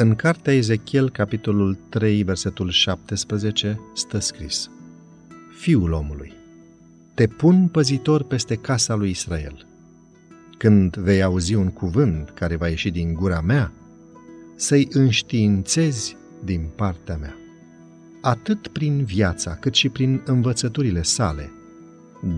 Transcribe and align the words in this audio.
În 0.00 0.14
cartea 0.14 0.52
Ezechiel, 0.52 1.10
capitolul 1.10 1.78
3, 1.88 2.22
versetul 2.22 2.70
17, 2.70 3.80
stă 3.94 4.18
scris 4.18 4.70
Fiul 5.58 5.92
omului, 5.92 6.32
te 7.14 7.26
pun 7.26 7.68
păzitor 7.68 8.22
peste 8.22 8.54
casa 8.54 8.94
lui 8.94 9.10
Israel. 9.10 9.66
Când 10.58 10.96
vei 10.96 11.22
auzi 11.22 11.54
un 11.54 11.68
cuvânt 11.68 12.30
care 12.30 12.56
va 12.56 12.68
ieși 12.68 12.90
din 12.90 13.14
gura 13.14 13.40
mea, 13.40 13.72
să-i 14.56 14.88
înștiințezi 14.90 16.16
din 16.44 16.68
partea 16.76 17.16
mea. 17.16 17.36
Atât 18.20 18.68
prin 18.68 19.04
viața, 19.04 19.54
cât 19.54 19.74
și 19.74 19.88
prin 19.88 20.22
învățăturile 20.24 21.02
sale, 21.02 21.52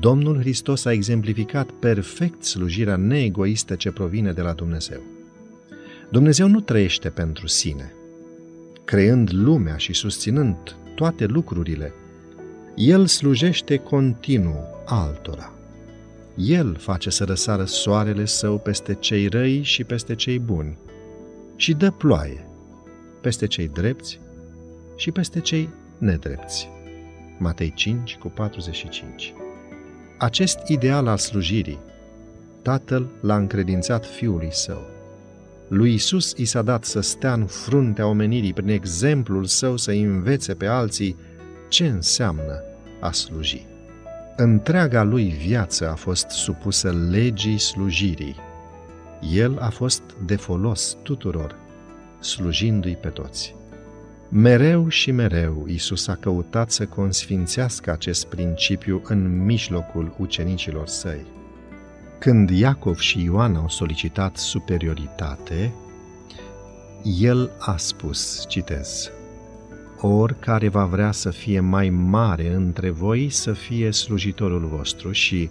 Domnul 0.00 0.38
Hristos 0.38 0.84
a 0.84 0.92
exemplificat 0.92 1.70
perfect 1.70 2.42
slujirea 2.44 2.96
neegoistă 2.96 3.74
ce 3.74 3.90
provine 3.90 4.32
de 4.32 4.40
la 4.40 4.52
Dumnezeu. 4.52 5.17
Dumnezeu 6.10 6.48
nu 6.48 6.60
trăiește 6.60 7.08
pentru 7.08 7.46
sine. 7.46 7.92
Creând 8.84 9.30
lumea 9.32 9.76
și 9.76 9.92
susținând 9.92 10.76
toate 10.94 11.26
lucrurile, 11.26 11.92
El 12.74 13.06
slujește 13.06 13.76
continuu 13.76 14.64
altora. 14.84 15.52
El 16.36 16.76
face 16.76 17.10
să 17.10 17.24
răsară 17.24 17.64
soarele 17.64 18.24
său 18.24 18.58
peste 18.58 18.94
cei 18.94 19.28
răi 19.28 19.62
și 19.62 19.84
peste 19.84 20.14
cei 20.14 20.38
buni 20.38 20.78
și 21.56 21.74
dă 21.74 21.90
ploaie 21.90 22.46
peste 23.20 23.46
cei 23.46 23.68
drepți 23.68 24.20
și 24.96 25.10
peste 25.10 25.40
cei 25.40 25.68
nedrepți. 25.98 26.68
Matei 27.38 27.72
5 27.74 28.16
cu 28.16 28.28
45 28.28 29.34
Acest 30.18 30.58
ideal 30.66 31.06
al 31.06 31.18
slujirii, 31.18 31.78
Tatăl 32.62 33.08
l-a 33.20 33.36
încredințat 33.36 34.06
Fiului 34.06 34.48
Său. 34.50 34.97
Lui 35.68 35.94
Isus 35.94 36.32
i 36.36 36.44
s-a 36.44 36.62
dat 36.62 36.84
să 36.84 37.00
stea 37.00 37.32
în 37.32 37.46
fruntea 37.46 38.06
omenirii 38.06 38.52
prin 38.52 38.68
exemplul 38.68 39.44
său 39.44 39.76
să 39.76 39.90
învețe 39.90 40.54
pe 40.54 40.66
alții 40.66 41.16
ce 41.68 41.86
înseamnă 41.86 42.62
a 43.00 43.12
sluji. 43.12 43.66
Întreaga 44.36 45.02
lui 45.02 45.34
viață 45.46 45.90
a 45.90 45.94
fost 45.94 46.28
supusă 46.28 47.08
legii 47.10 47.58
slujirii. 47.58 48.36
El 49.32 49.58
a 49.58 49.68
fost 49.68 50.02
de 50.26 50.36
folos 50.36 50.96
tuturor, 51.02 51.56
slujindu-i 52.20 52.96
pe 52.96 53.08
toți. 53.08 53.54
Mereu 54.28 54.88
și 54.88 55.10
mereu 55.10 55.64
Isus 55.68 56.06
a 56.06 56.14
căutat 56.14 56.70
să 56.70 56.86
consfințească 56.86 57.90
acest 57.90 58.26
principiu 58.26 59.02
în 59.04 59.44
mijlocul 59.44 60.14
ucenicilor 60.18 60.86
săi. 60.86 61.26
Când 62.18 62.50
Iacov 62.50 62.98
și 62.98 63.22
Ioan 63.22 63.56
au 63.56 63.68
solicitat 63.68 64.36
superioritate, 64.36 65.72
el 67.02 67.50
a 67.58 67.76
spus, 67.76 68.44
citez, 68.48 69.10
Oricare 70.00 70.68
va 70.68 70.84
vrea 70.84 71.12
să 71.12 71.30
fie 71.30 71.60
mai 71.60 71.88
mare 71.90 72.54
între 72.54 72.90
voi 72.90 73.30
să 73.30 73.52
fie 73.52 73.90
slujitorul 73.90 74.66
vostru 74.66 75.12
și 75.12 75.50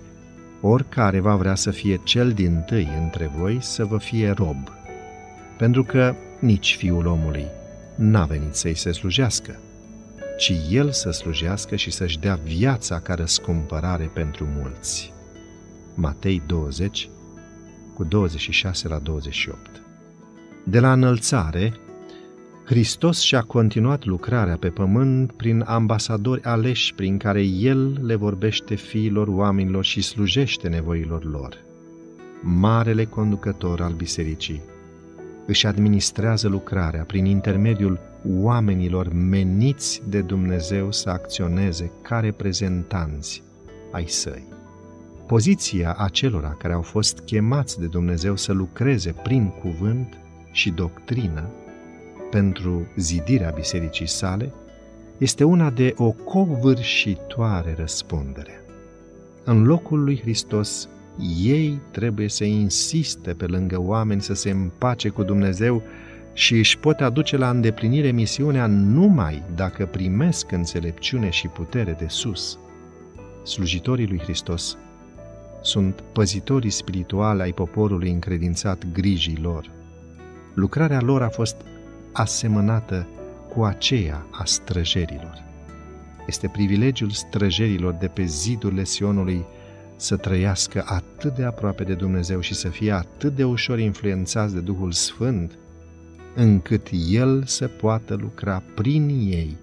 oricare 0.62 1.20
va 1.20 1.36
vrea 1.36 1.56
să 1.56 1.72
fie 1.72 2.02
cel 2.04 2.32
din 2.32 2.64
tâi 2.66 2.88
între 3.02 3.32
voi 3.38 3.58
să 3.62 3.86
vă 3.86 3.98
fie 3.98 4.30
rob. 4.30 4.72
Pentru 5.58 5.84
că 5.84 6.16
nici 6.40 6.76
fiul 6.76 7.06
omului 7.06 7.46
n-a 7.96 8.26
venit 8.26 8.56
să-i 8.56 8.76
se 8.76 8.92
slujească, 8.92 9.60
ci 10.38 10.54
el 10.70 10.92
să 10.92 11.12
slujească 11.12 11.76
și 11.76 11.92
să-și 11.92 12.20
dea 12.20 12.40
viața 12.44 13.00
ca 13.00 13.14
răscumpărare 13.14 14.10
pentru 14.14 14.48
mulți. 14.58 15.16
Matei 16.00 16.42
20, 16.46 17.10
cu 17.94 18.04
26 18.04 18.88
la 18.88 19.00
28. 19.00 19.82
De 20.64 20.80
la 20.80 20.94
înălțare, 20.94 21.74
Hristos 22.66 23.20
și-a 23.20 23.42
continuat 23.42 24.06
lucrarea 24.06 24.58
pe 24.58 24.70
pământ 24.70 25.32
prin 25.32 25.64
ambasadori 25.68 26.44
aleși 26.44 26.94
prin 26.94 27.18
care 27.18 27.42
El 27.42 28.06
le 28.06 28.16
vorbește 28.16 28.76
fiilor 28.76 29.28
oamenilor 29.28 29.84
și 29.84 30.02
slujește 30.02 30.68
nevoilor 30.68 31.24
lor. 31.24 31.58
Marele 32.42 33.06
conducător 33.06 33.82
al 33.82 33.94
bisericii 33.94 34.62
își 35.46 35.68
administrează 35.68 36.48
lucrarea 36.48 37.04
prin 37.04 37.26
intermediul 37.26 38.00
oamenilor 38.40 39.14
meniți 39.14 40.02
de 40.10 40.22
Dumnezeu 40.22 40.92
să 40.92 41.10
acționeze 41.10 41.92
ca 42.02 42.20
reprezentanți 42.20 43.44
ai 43.92 44.08
săi. 44.08 44.57
Poziția 45.28 45.96
acelora 45.98 46.56
care 46.58 46.74
au 46.74 46.82
fost 46.82 47.20
chemați 47.20 47.80
de 47.80 47.86
Dumnezeu 47.86 48.36
să 48.36 48.52
lucreze 48.52 49.16
prin 49.24 49.48
cuvânt 49.48 50.18
și 50.52 50.70
doctrină 50.70 51.50
pentru 52.30 52.88
zidirea 52.96 53.50
bisericii 53.56 54.08
sale 54.08 54.54
este 55.18 55.44
una 55.44 55.70
de 55.70 55.94
o 55.98 56.12
covârșitoare 56.12 57.76
răspundere. 57.78 58.62
În 59.44 59.64
locul 59.64 60.04
lui 60.04 60.20
Hristos, 60.20 60.90
ei 61.44 61.80
trebuie 61.92 62.30
să 62.30 62.44
insiste 62.44 63.34
pe 63.34 63.46
lângă 63.46 63.82
oameni 63.82 64.22
să 64.22 64.34
se 64.34 64.50
împace 64.50 65.10
cu 65.10 65.24
Dumnezeu 65.24 65.82
și 66.34 66.58
își 66.58 66.78
pot 66.78 67.00
aduce 67.00 67.38
la 67.38 67.50
îndeplinire 67.50 68.12
misiunea 68.12 68.66
numai 68.68 69.44
dacă 69.56 69.86
primesc 69.86 70.52
înțelepciune 70.52 71.30
și 71.30 71.48
putere 71.48 71.96
de 72.00 72.08
sus. 72.08 72.60
Slujitorii 73.44 74.08
lui 74.08 74.20
Hristos 74.20 74.78
sunt 75.68 76.04
păzitorii 76.12 76.70
spirituale 76.70 77.44
ai 77.44 77.52
poporului 77.52 78.10
încredințat 78.10 78.92
grijii 78.94 79.40
lor. 79.42 79.72
Lucrarea 80.54 81.02
lor 81.02 81.22
a 81.22 81.30
fost 81.30 81.56
asemănată 82.12 83.08
cu 83.54 83.64
aceea 83.64 84.26
a 84.32 84.44
străjerilor. 84.46 85.44
Este 86.28 86.48
privilegiul 86.48 87.10
străjerilor 87.10 87.94
de 87.94 88.08
pe 88.08 88.24
zidurile 88.24 88.84
Sionului 88.84 89.46
să 89.96 90.16
trăiască 90.16 90.84
atât 90.86 91.36
de 91.36 91.44
aproape 91.44 91.84
de 91.84 91.94
Dumnezeu 91.94 92.40
și 92.40 92.54
să 92.54 92.68
fie 92.68 92.92
atât 92.92 93.36
de 93.36 93.44
ușor 93.44 93.80
influențați 93.80 94.54
de 94.54 94.60
Duhul 94.60 94.92
Sfânt, 94.92 95.58
încât 96.36 96.88
El 97.10 97.44
să 97.46 97.68
poată 97.68 98.16
lucra 98.16 98.64
prin 98.76 99.10
ei 99.10 99.58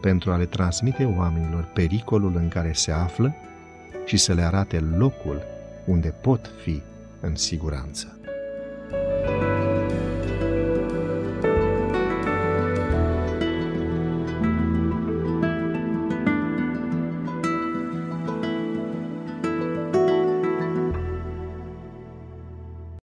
pentru 0.00 0.30
a 0.30 0.36
le 0.36 0.44
transmite 0.44 1.04
oamenilor 1.04 1.70
pericolul 1.74 2.32
în 2.36 2.48
care 2.48 2.72
se 2.72 2.90
află 2.90 3.34
și 4.04 4.16
să 4.16 4.32
le 4.32 4.42
arate 4.42 4.78
locul 4.78 5.42
unde 5.86 6.14
pot 6.20 6.50
fi 6.62 6.82
în 7.20 7.36
siguranță. 7.36 8.21